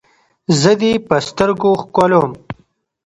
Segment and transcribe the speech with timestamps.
[0.61, 2.31] زه دې په سترګو ښکلوم.